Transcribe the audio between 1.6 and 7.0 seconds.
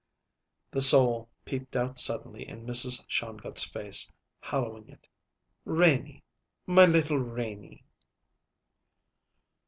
out suddenly in Mrs. Shongut's face, hallowing it. "Renie! My